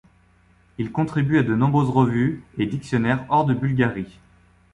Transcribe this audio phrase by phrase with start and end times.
[0.79, 4.17] Il contribue à de nombreuses revues et dictionnaires hors de Bulgarie.